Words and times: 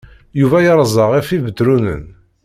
Yuba 0.39 0.57
yerza 0.65 1.03
ɣef 1.13 1.27
Ibetṛunen. 1.37 2.05